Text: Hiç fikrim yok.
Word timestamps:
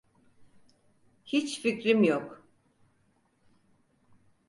Hiç 1.25 1.59
fikrim 1.61 2.03
yok. 2.03 2.47